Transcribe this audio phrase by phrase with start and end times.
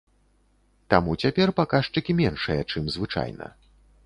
[0.93, 3.47] Таму цяпер паказчыкі меншыя, чым звычайна.